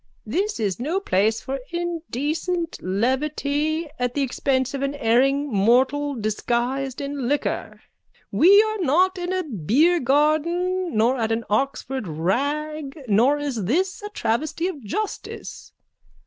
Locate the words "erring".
4.95-5.45